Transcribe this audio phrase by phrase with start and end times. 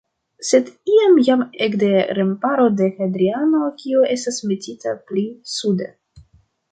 [0.51, 5.27] Sed iam jam ekde remparo de Hadriano, kiu estas metita pli
[5.57, 5.91] sude.